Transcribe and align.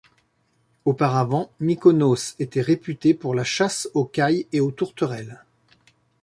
Auparavant 0.85 1.51
Mykonos 1.59 2.33
était 2.39 2.61
réputée 2.61 3.13
pour 3.13 3.35
la 3.35 3.43
chasse 3.43 3.87
aux 3.93 4.05
cailles 4.05 4.47
et 4.51 4.59
aux 4.59 4.71
tourterelles. 4.71 5.43